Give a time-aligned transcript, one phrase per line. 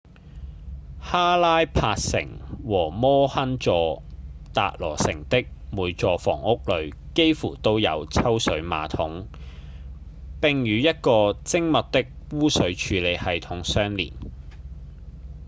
[0.99, 4.01] 哈拉帕城和摩亨佐-
[4.51, 9.27] 達羅城的每座房屋裡幾乎都有抽水馬桶
[10.41, 14.13] 並與一個精密的污水處理系統相連